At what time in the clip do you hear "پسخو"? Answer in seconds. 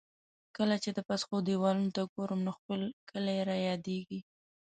1.07-1.35